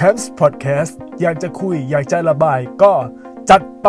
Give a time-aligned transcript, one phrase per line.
[0.00, 2.92] c a m p s Podcast อยากจะคุย อยากจะระบายก็
[3.50, 3.88] จัดไป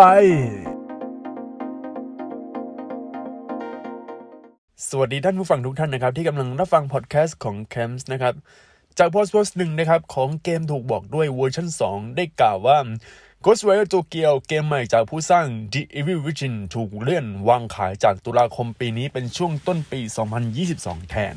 [4.89, 8.33] สวัสดีท่านผู้ฟังทุกท่านนะครับ ที่กำลังรับฟังพอดแคสต์ของ c a m p s นะครับ
[8.97, 12.77] จากโพสต์โพสต์หนึ่งนะครับ ของเกมถูกบอกด้วยเวอร์ชัน2 ได้กล่าวว่า
[13.47, 19.99] Ghostwire Tokyo เกมใหม่จากผู้สร้าง The Evil Within ถูกเลื่อนวางขายจากตุลาคมปีนี้เป็นช่วงต้นปี
[20.55, 21.35] 2022 แทน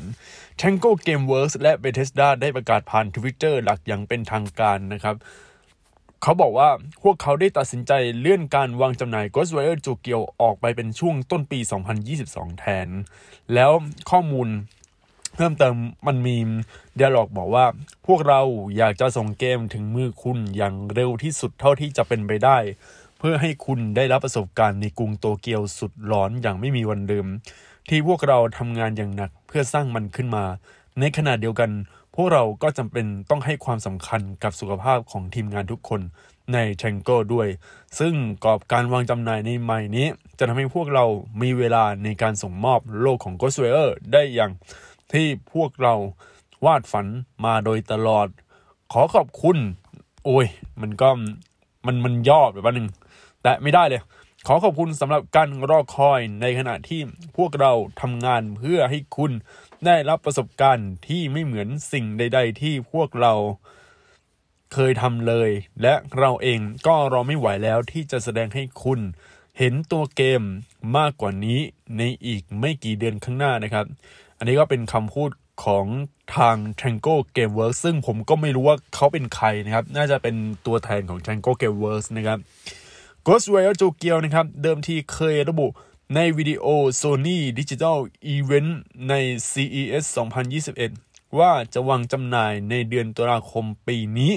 [0.61, 5.15] Tango Gameworks และ Bethesda ได้ประกาศผ่าน Twitter หลักอย่างเป็นทางการนะครับ
[6.21, 6.69] เขาบอกว่า
[7.03, 11.59] พวกเขาได้ตัดสินใจเลื่อนการวางจำหน่าย Ghostwire Tokyo ออกไปเป็นช่วงต้นปี
[12.09, 12.87] 2022 แทน
[13.53, 13.71] แล้ว
[14.11, 14.47] ข้อมูล
[15.35, 15.75] เพิ่มเติม
[16.07, 16.37] มันมี
[16.95, 17.65] เดียลอกบอกว่า
[18.07, 18.41] พวกเรา
[18.77, 22.57] อยากจะส่งเกมถึงมือคุณอย่างเร็วที่สุดเท่าที่จะเป็นไปได้
[23.19, 27.27] เพื่อให้คุณได้รับประสบการณ์ในกรุงโตเกียวสุดร้อนอย่างไม่มีวันลืม
[27.89, 30.45] ที่พวกเราทำงานอย่างหนักเพื่อสร้างมันขึ้นมา
[30.99, 31.71] ในขณะเดียวกัน
[32.15, 36.01] พวกเราก็จำเป็นต้องให้ความสำคัญกับสุขภาพของทีมงานทุกคน
[36.53, 37.47] ใน t a n g o ด้วย
[37.99, 41.05] ซึ่งกรอบการวางจำหน่ายในใหม่นี้ จะทำให้พวกเรา
[41.41, 44.51] มีเวลาในการส่งมอบโลกของ Ghostwire ได้อย่าง
[45.13, 45.93] ที่พวกเรา
[46.65, 47.07] วาดฝัน
[47.45, 48.27] มาโดยตลอด
[48.93, 49.57] ขอขอบคุณ
[50.25, 50.47] โอ้ย
[50.81, 51.09] มันก็
[51.85, 52.87] มันมันย่อแบบว่าหนึ่ง
[53.43, 54.01] แต่ไม่ได้เลย
[54.47, 57.01] ขอขอบคุณสำหรับการรอคอยในขณะที่
[57.37, 57.71] พวกเรา
[58.01, 59.31] ทำงานเพื่อให้คุณ
[59.85, 63.33] ได้รับประสบการณ์ที่ไม่เหมือนสิ่งใด ๆ ที่พวกเรา
[64.73, 65.49] เคยทำเลย
[65.81, 68.99] และเราเองก็รอไม่ไหวแล้วที่จะแสดงให้คุณ
[69.57, 70.41] เห็นตัวเกม
[70.97, 71.59] มากกว่านี้
[71.97, 73.85] ในอีกไม่กี่เดือนข้างหน้านะครับ
[74.39, 75.31] อันนี้ก็เป็นคำพูด
[75.65, 75.85] ของ
[76.35, 80.35] ทาง Tango Gameworks ซึ่งผมก็ไม่รู้ว่าเขาเป็นใครนะครับ น่าจะเป็น
[80.65, 82.39] ตัวแทนของ Tango Gameworks นะครับ
[83.25, 85.67] Ghostwire Tokyo นะครับ เดิมทีเคยระบุ
[86.15, 86.65] ในวิดีโอ
[87.01, 87.97] Sony Digital
[88.35, 88.71] Event
[89.09, 89.13] ใน
[89.51, 90.03] CES
[90.71, 94.33] 2021 ว่าจะวางจำหน่ายในเดือนตุลาคมปีนี้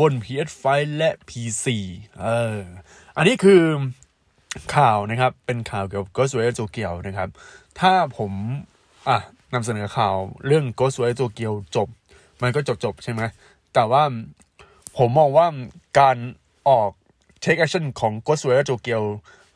[0.00, 0.64] บน PS5
[0.96, 1.64] และ PC
[2.20, 2.60] เออ
[3.16, 3.62] อันนี้คือ
[4.74, 7.28] ข่าวนะครับ เป็นข่าวเกี่ยวกับ Ghostwire Tokyo นะครับ
[7.80, 8.32] ถ้าผม
[9.08, 9.18] อะ
[9.54, 10.16] นำเสนอข่าว
[10.46, 11.88] เรื่อง Ghostwire Tokyo จบ
[12.42, 13.22] มันก็จบจบใช่ไหม
[13.74, 14.02] แต่ว่า
[14.96, 15.46] ผมมองว่า
[15.98, 16.16] การ
[16.68, 16.90] ออก
[17.42, 19.00] take action ของ Ghostwire Tokyo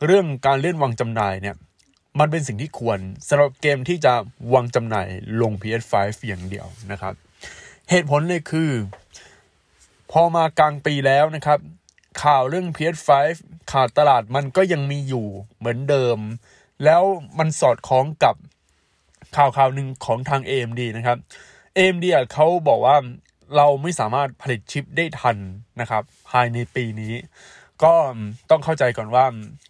[0.06, 1.56] เรื่องการเลื่อนวางจำหน่ายเนี่ย
[2.18, 2.98] มันเป็นสิ่งที่ควร
[3.28, 4.14] สำหรับเกมที่จะ
[4.54, 5.08] วางจำหน่าย
[5.40, 5.94] ลง PS5
[6.26, 7.14] อย่างเดียวนะครับ
[7.90, 8.70] เหตุผลเลยคือ
[10.12, 11.58] พอมากลางปีแล้วนะครับ
[12.22, 13.10] ข่าวเรื่อง PS5
[13.72, 15.26] ขาดตลาดมันก็ยังมีอยู่
[15.58, 16.18] เหมือนเดิม
[16.84, 17.02] แล้ว
[17.38, 18.34] มันสอดคล้องกับ
[19.36, 21.18] ข่าวข่าวหนึ่งของทาง AMD นะครับ
[21.76, 22.96] AMD เขาบอกว่า
[23.56, 25.36] เราไม่สามารถผลิตชิปได้ทัน
[25.80, 27.14] นะครับ ภายในปีนี้
[27.82, 27.94] ก็
[28.50, 29.24] ต้องเข้าใจก่อนว่า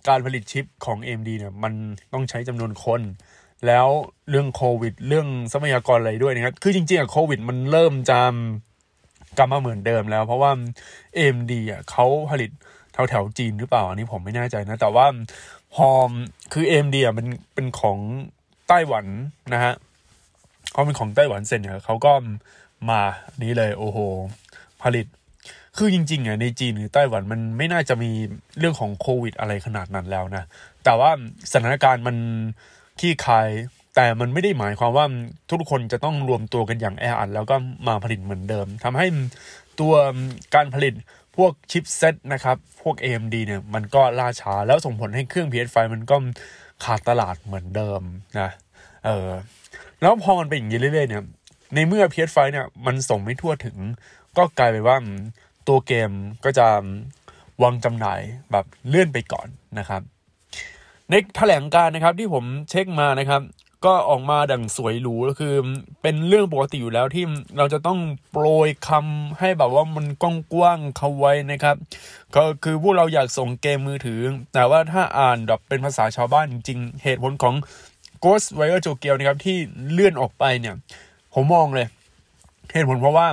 [0.08, 1.72] การผลิตชิปของ AMD เนี่ยมัน
[2.12, 3.00] ต้องใช้จำนวนคน
[3.66, 3.88] แล้ว
[4.30, 8.20] เรื่องโควิด เรื่องทรัพยากรอะไรด้วยนะครับ คือจริงๆอะโควิด มันเริ่มจะ
[9.38, 10.50] กลับมาเหมือนเดิมแล้ว เพราะว่า
[11.16, 12.50] AMD อะเขาผลิต
[12.92, 15.06] แถวแถวจีนหรือเปล่า อันนี้ผมไม่แน่ใจนะ แต่ว่า
[15.74, 15.88] พอ
[16.52, 17.98] คือ AMD อะมันเป็นของ
[18.68, 19.06] ไต้หวัน
[19.52, 19.74] นะฮะ
[20.72, 22.12] เขาเป็นของไต้หวันเสร็จเนี่ยเขาก็
[22.90, 23.00] มา
[23.42, 23.98] นี้เลยโอ้โห
[24.82, 25.06] ผลิต
[25.76, 28.10] คือจริงๆอะในจีนหรือไต้หวันมันไม่น่าจะมี
[28.58, 30.44] เรื่องของโควิดอะไรขนาดนั้นแล้วนะ
[30.84, 31.10] แต่ว่า
[31.52, 32.16] สถานการณ์มัน
[33.00, 33.48] ขี้คาย
[33.96, 35.06] แต่มันไม่ได้หมายความว่า
[35.50, 37.56] ทุกคนจะต้องรวมตัวกันอย่างแออัดแล้วก็
[37.88, 39.06] มาผลิตเหมือนเดิมทำให้
[39.80, 39.94] ตัว
[40.54, 40.94] การผลิต
[41.36, 46.16] พวกชิปเซตนะครับ พวก AMD เนี่ยมันก็ล่าช้าแล้วส่งผลให้เครื่อง PS5 มันก็
[46.84, 48.02] ขาดตลาดเหมือนเดิม
[48.40, 48.50] นะ
[49.06, 49.28] เออ
[50.00, 51.24] แล้วพอมันเป็นอย่างนี้เรื่อยๆเนี่ย
[51.74, 53.76] ในเมื่อ PS5 เนี่ยมันส่งไม่ทั่วถึง
[54.36, 54.96] ก็กลายไปนว่า
[55.68, 56.10] ตัวเกม
[56.44, 56.66] ก็จะ
[57.62, 58.20] วางจำหน่าย
[58.52, 60.02] แบบเลื่อนไปก่อนนะครับ
[61.10, 63.42] ในแถลงการนะครับที่ผมเช็คมานะครับ
[63.84, 65.54] ก็ออกมาดังสวยหรูก็คือ
[66.02, 67.24] เป็นเรื่องปกติอยู่แล้วที่
[67.58, 67.98] เราจะต้อง
[68.32, 70.24] โปรยคำให้แบบว่ามันก
[70.58, 71.76] ว้างๆเขาไว้นะครับ
[72.36, 74.20] ก็คือพวกเราอยากส่งเกมมือถือ
[74.54, 77.54] แต่ว่าถ้าอ่านแบบเป็นภาษาชาวบ้านจริงๆ เหตุผลของ
[78.24, 79.56] Ghostwire Tokyo นะครับที่
[79.90, 80.74] เลื่อนออกไปเนี่ย
[81.34, 81.86] ผมมองเลย
[82.72, 83.28] เหตุผลเพราะว่า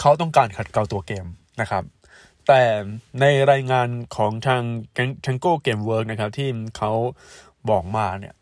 [0.00, 1.26] เขาต้องการขัดเกลาตัวเกม
[1.60, 1.84] นะครับ
[2.48, 2.62] แต่
[3.20, 4.62] ในรายงานของทาง
[5.24, 6.92] Tango Game Work นะครับที่เขา
[7.70, 8.34] บอกมาเนี่ย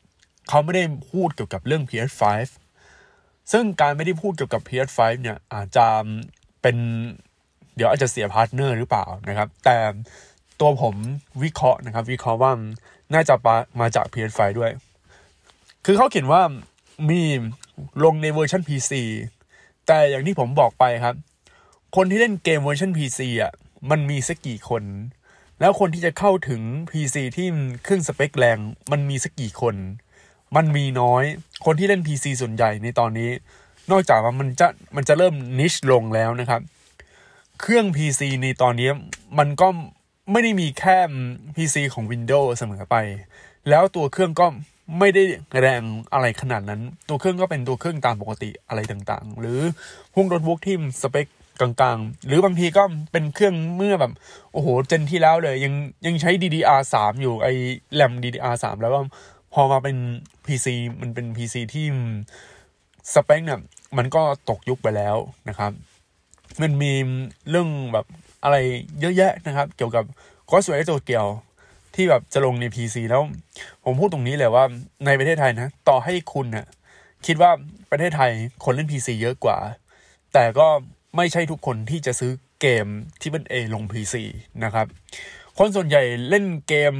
[0.51, 2.23] เขาไม่ได้พูดเกี่ยวกับเรื่อง PS5
[3.53, 5.87] ซึ่งการไม่ได้พูดเกี่ยวกับ PS5 เนี่ยอาจจะ
[6.63, 6.77] เป็น
[7.77, 9.77] เดี๋ยวอาจจะเสียพาร์ทเนอร์หรือเปล่านะครับ แต่
[10.61, 10.95] ตัวผม
[11.43, 12.53] วิเคราะห์นะครับ วิเคราะห์ว่า
[13.15, 13.35] น่าจะ
[13.81, 14.71] มาจาก PS5 ด้วย
[15.87, 16.43] คือเขาเขียนว่า
[17.11, 17.23] มี
[18.05, 18.93] ลงในเวอร์ชัน PC
[19.87, 21.17] แต่อย่างที่ผมบอกไปครับ
[21.97, 23.53] คนที่เล่นเกมเวอร์ชัน PC อะ
[23.91, 24.83] มันมีสักกี่คน
[25.61, 27.47] แล้วคนที่จะเข้าถึง PC ที่
[27.87, 28.59] ขึ้นสเปคแรง
[28.93, 29.75] มันมีสักกี่คน
[30.57, 31.25] มันมีน้อย
[31.65, 33.31] คนที่เล่น PC ส่วนใหญ่ในตอนนี้
[33.91, 34.67] นอกจากว่ามันจะ
[34.97, 36.61] มันจะเริ่มนิชลงแล้วนะครับ
[37.61, 38.91] เครื่อง PC ในตอนนี้
[39.39, 39.69] มันก็
[40.33, 40.99] ไม่ได้มีแค่
[41.57, 42.97] PC ของ Windows เสมอไป
[43.69, 44.47] แล้วตัวเครื่องก็
[44.99, 45.25] ไม่ได้
[45.61, 45.83] แรง
[46.13, 49.61] อะไรขนาดนั้น ตัวเครื่องก็เป็นตัวเครื่องตามปกติอะไรต่างๆ หรือ
[50.15, 51.27] พวกโน้ตบุ๊กที่สเปค
[51.61, 52.83] กลางๆ หรือบางทีก็
[53.13, 54.13] เป็นเครื่องเมื่อแบบ
[54.53, 55.75] โอ้โห เจนที่แล้วเลย ยัง
[56.07, 57.47] ยังใช้ DDR3 อยู่ไอ
[57.95, 59.01] แรม DDR3 แล้วก็
[59.55, 59.97] พอมาเป็น
[60.47, 60.67] PC
[61.01, 61.87] มันเป็น PC ที่
[63.15, 63.61] สเปคเนี่ย
[63.97, 65.17] มันก็ตกยุคไปแล้ว
[65.49, 65.73] นะครับ
[66.63, 66.93] มันมี
[67.51, 68.07] เรื่องแบบ
[68.43, 68.57] อะไร
[69.01, 70.05] เยอะแยะนะครับ เกี่ยวกับ
[70.49, 71.27] คอสเวโจเกียว
[71.95, 73.23] ที่แบบจะลงใน PC แล้ว
[73.85, 74.65] ผมพูดตรงนี้เลยว่า
[75.07, 76.67] ในประเทศไทยนะ ต่อให้คุณนะ่ะ
[77.27, 77.51] คิดว่า
[77.91, 78.31] ประเทศไทย
[78.65, 79.59] คนเล่น PC เยอะกว่า
[80.33, 80.69] แต่ก็
[81.17, 82.87] ไม่ใช่ทุกคนที่จะซื้อเกม
[83.21, 84.15] ที่เป็นเอลง PC
[84.65, 84.87] นะครับ
[85.59, 86.95] คนส่วนใหญ่เล่นเกม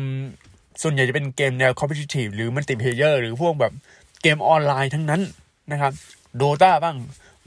[0.83, 3.73] ส่วนใหญ่จะเป็นเกมแนว competitive หรือ multiplayer หรือพวกแบบ
[4.23, 5.23] เกมออนไลน์ทั้งนั้น
[5.73, 5.93] นะครับ
[6.41, 6.97] Dota บ้าง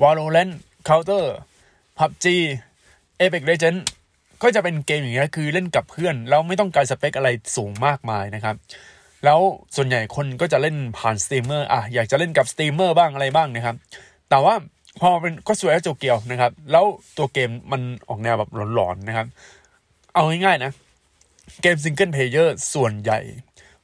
[0.01, 0.53] Valorant
[0.87, 1.25] Counter
[1.97, 2.25] PUBG
[3.19, 3.81] Apex Legends
[4.41, 8.55] ก็จะเป็นเกมอย่างเงี้ยคือเล่นกับเพื่อนแล้วไม่ต้องการสเปคอะไรสูงมากมายนะครับ
[9.25, 9.39] แล้ว
[9.75, 13.75] ส่วนใหญ่คนก็จะเล่นผ่านสตรีมเมอร์อะอยากจะเล่นกับสตรีมเมอร์บ้างอะไรบ้างนะครับ
[14.29, 14.53] แต่ว่า
[15.01, 16.85] พอเป็น Ghostwire Tokyo นะครับ แล้ว
[17.17, 19.27] ตัวเกมมันออกแนวแบบหลอนๆนะครับ
[20.13, 20.71] เอาง่ายๆนะ
[21.61, 23.19] เกม single player ส่วนใหญ่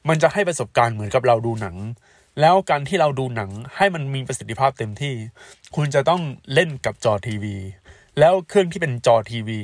[0.10, 1.76] มันจะให้ประสบการณ์เหมือนกับเราดูหนัง
[2.42, 5.14] แล้วการที่เราดูหนังให้มันมีประสิทธิภาพเต็มที่
[5.76, 6.22] คุณจะต้อง
[6.54, 7.56] เล่นกับจอทีวี
[8.20, 9.60] แล้วเครื่องที่เป็นจอทีวี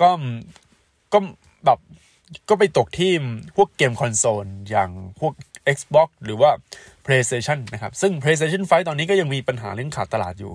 [0.00, 0.10] ก็
[1.12, 1.18] ก็
[1.64, 1.78] แบบ
[2.48, 3.12] ก็ไปตกที่
[3.56, 4.90] พวกเกมคอนโซลอย่าง
[5.20, 5.32] พวก
[5.76, 6.50] Xbox หรือว่า
[7.06, 10.52] PlayStation นะครับ ซึ่ง PlayStation 5 ตอนนี้ก็ยังมีปัญหาเรื่องขาดตลาดอยู่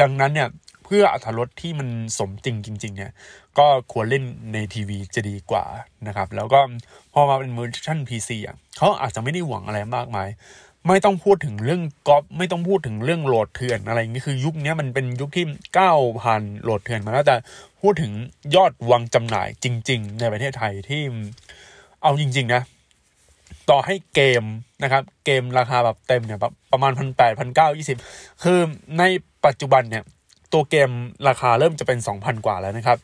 [0.00, 0.48] ดังนั้นเนี่ย
[0.90, 1.88] เพื่ออรรถรสที่มัน
[2.18, 3.12] สมจริงจริง ๆ เนี่ย
[3.58, 5.64] ก็ควรเล่นในทีวีจะดีกว่า
[6.06, 6.60] นะครับ แล้วก็
[7.12, 10.28] พอมาเป็นเวอร์ชัน PC อะเขาอาจจะไม่ได้หวังอะไรมากมาย
[10.88, 15.44] ไม่ต้องพูดถึงเรื่องก๊อปไม่ต้องพูดถึงเรื่องโหลดเถื่อนอะไรนี้คือยุคนี้มันเป็นยุคที่
[15.78, 17.36] ก้าวผ่านโหลดเถื่อนมาแล้วแต่
[17.80, 18.12] พูดถึง
[18.54, 21.02] ยอดวางจำหน่ายจริง ๆ ในประเทศไทยที่
[22.02, 22.62] เอาจริง ๆ นะ
[23.70, 24.44] ต่อให้เกม
[24.82, 26.38] นะครับ เกมราคาแบบเต็มเนี่ย
[26.72, 27.98] ประมาณพันแปดพันเก้ายี่สิบ
[28.42, 28.58] คือ
[28.98, 29.02] ใน
[29.46, 30.04] ปัจจุบันเนี่ย
[30.52, 30.90] ตัวเกม
[31.28, 32.98] ราคาเริ่มจะเป็นสองพันกว่าแล้วนะครับ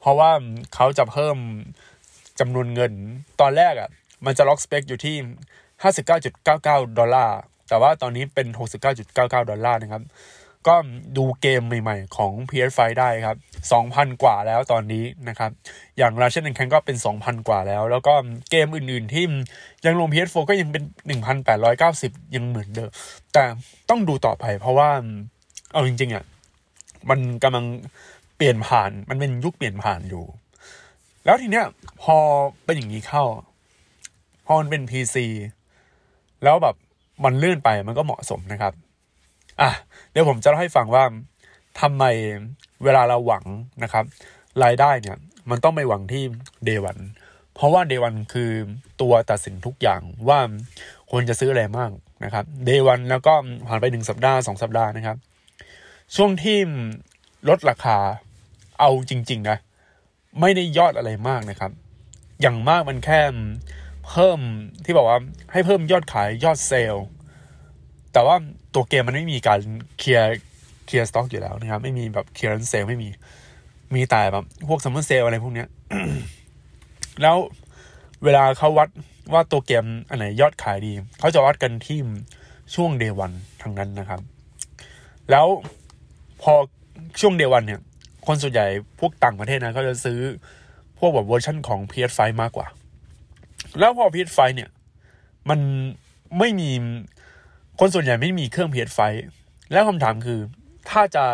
[0.00, 0.30] เพราะว่า
[0.74, 1.36] เขาจะเพิ่ม
[2.40, 2.92] จำนวนเงิน
[3.40, 3.90] ตอนแรกอะ่ะ
[4.24, 5.16] มันจะล็อกสเปคอยู่ที่
[5.86, 7.38] 59.99 ดอลลาร์
[7.68, 8.46] แต่ว่าตอนนี้เป็น
[8.98, 10.02] 69.99 ดอลลาร์นะครับ
[10.68, 10.74] ก็
[11.16, 13.36] ดูเกมใหม่ๆของ PS5 ได้ครับ
[13.80, 15.50] 2,000 กว่าแล้วตอนนี้นะครับ
[15.98, 18.14] อย่าง Ratchet Clank ก็เป็น 2,000 กว่าแล้ว แล้วก็
[18.50, 19.24] เกมอื่นๆที่
[19.86, 20.82] ยังลง PS4 ก็ยังเป็น
[21.58, 22.90] 1,890 ยังเหมือนเดิม
[23.32, 23.44] แต่
[23.90, 24.90] ต้องดูต่อไปเพราะว่า
[25.72, 26.24] เอาจริงๆอะ
[27.10, 27.66] มันกำลัง
[28.36, 30.24] เปลี่ยนผ่าน มันเป็นยุคเปลี่ยนผ่านอยู่
[31.24, 31.66] แล้วทีเนี้ย
[32.02, 32.16] พอ
[32.64, 33.24] เป็นอย่างนี้เข้า
[34.46, 35.16] พอมันเป็น PC
[36.44, 36.76] แล้วแบบ
[37.24, 38.72] มันเลื่อนไปมันก็เหมาะสมนะครับ
[39.60, 39.70] อะ
[40.10, 41.04] เดี๋ยวผมจะเล่าให้ฟังว่า
[41.80, 42.04] ทำไม
[42.84, 43.44] เวลาเราหวัง
[43.82, 44.04] นะครับ
[44.64, 45.16] รายได้เนี่ย
[45.50, 46.22] มันต้องไม่หวังที่
[46.64, 46.98] เดวัน
[47.54, 48.50] เพราะว่าเดวันคือ
[49.00, 50.38] ตัวตัดสินทุกอย่างว่า
[51.10, 51.90] ควรจะซื้ออะไรมาก
[52.24, 53.34] นะครับเดวันแล้วก็
[53.68, 55.16] ผ่านไปหนึ่งสัปดาห์สองสัปดาห์นะครับ
[56.16, 56.58] ช่วงที่
[57.48, 57.98] ลดราคา
[58.80, 59.58] เอาจริง ๆ นะ
[60.40, 61.72] ไม่ได้ยอดอะไรมากนะครับ
[62.40, 63.20] อย่างมากมันแค่
[64.08, 64.40] เพิ่ม
[64.84, 65.18] ที่บอกว่า
[65.52, 67.06] ให้เพิ่มยอดขายยอดเซลล์
[68.12, 68.36] แต่ว่า
[68.74, 69.60] ตัวเกมมันไม่มีการ
[69.98, 70.36] เคลียร์
[70.86, 73.08] เคลียร์สต็อกอยู่แล้วนะครับ ไม่มีแบบเคลียร์เซลไม่มี
[73.94, 75.68] มีแต่แบบพวก summer sale อะไรพวกเนี้ย
[77.22, 77.36] แล้ว
[78.24, 78.88] เวลาเขาวัด
[79.32, 81.98] ว่าตัวเกมอันไหนยอดขายดี เขาจะวัดกันที่
[82.74, 83.32] ช่วง day one
[83.62, 84.20] ทั้งนั้นนะครับ
[85.30, 85.46] แล้ว
[86.42, 86.54] พอ
[87.20, 87.80] ช่วง day one เนี่ย
[88.26, 88.66] คนส่วนใหญ่
[89.00, 90.18] พวกต่างประเทศนะเขาจะซื้อ
[90.98, 92.66] พวกแบบเวอร์ชันของ PS5 มากกว่า
[93.78, 94.70] แล้วพอ PS5 เนี่ย
[95.50, 95.60] มัน
[96.38, 96.70] ไม่มี
[97.80, 99.00] คนส่วนใหญ่ไม่มีเครื่อง PS5
[99.72, 100.40] แล้วคำถามคือ
[100.90, 101.24] ถ้าจะ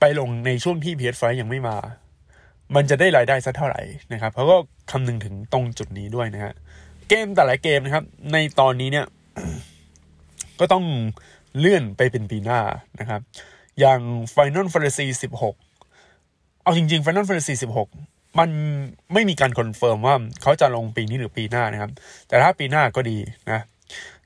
[0.00, 1.76] ไปลงในช่วงที่ PS5 ยังไม่มา
[2.74, 4.56] มันจะได้รายได้สักเท่าไหร่นะครับเขาก็
[4.90, 6.54] คำนึงถึงตรงจุดนี้ด้วยนะฮะ
[7.08, 9.06] เกมแต่ละเกมนะครับ ในตอนนี้เนี่ย
[10.60, 10.84] ก็ต้อง
[11.58, 12.60] เลื่อนไปเป็นปีหน้า
[13.00, 13.20] นะครับ
[13.80, 14.00] อย่าง
[14.34, 15.06] Final Fantasy
[15.84, 17.54] 16 เอาจริงๆ Final Fantasy
[17.98, 18.50] 16 มัน
[19.12, 21.90] ไม่มีการคอนเฟิร์มว่าเขาจะลงปีนี้หรือปีหน้านะครับ
[22.28, 23.18] แต่ถ้าปีหน้าก็ดี
[23.50, 23.60] นะ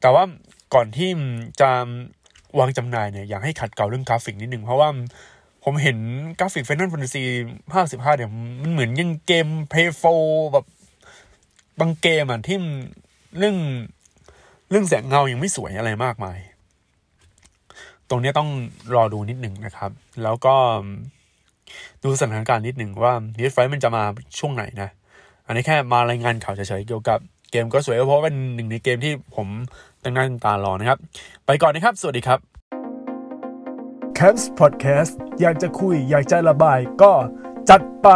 [0.00, 0.24] แต่ว่า
[0.74, 1.10] ก่อนที่
[1.60, 1.70] จะ
[2.58, 4.88] วางจำหน่ายเนี่ยอยากให้ขัดเกลาเรื่องกราฟิกนิดนึงเพราะว่า
[5.64, 5.98] ผมเห็น
[6.38, 7.22] กราฟิก Final Fantasy
[7.72, 8.30] ภาคสิบห้าเนี่ย
[8.62, 10.02] มันเหมือนยังเกมเพย์โฟ
[10.52, 10.66] แบบ
[11.80, 12.58] บางเกมอะที่
[13.38, 13.56] เรื่อง
[14.70, 16.38] เรื่องแสงเงายังไม่สวยอะไรมากมาย
[18.10, 18.48] ตรงนี้ต้อง
[18.94, 19.90] รอดูนิดหนึ่งนะครับ
[20.22, 20.54] แล้วก็
[22.02, 24.02] ดูสถานการณ์นิดหนึ่งว่าเีสไฟมันจะมา
[24.38, 24.88] ช่วงไหนนะ
[25.46, 27.18] อันนี้แค่มารายงานข่าวเฉยๆเกี่ยวกับ
[27.50, 29.48] เกมก็สวยเพราะเป็นหนึ่งในเกมที่ผม
[30.02, 30.98] ตั้งหน้าตั้งตารอนะครับ
[31.46, 32.38] ไปก่อนนะครับ สวัสดีครับ
[34.18, 37.12] c a m p s Podcast อยากจะคุยอยากจะระบายก็
[37.70, 38.08] จัดไป